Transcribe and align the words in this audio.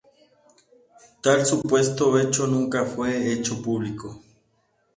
Tal 1.21 1.45
supuesto 1.45 2.17
hecho 2.19 2.47
nunca 2.47 2.85
fue 2.85 3.31
hecho 3.33 3.61
público. 3.61 4.23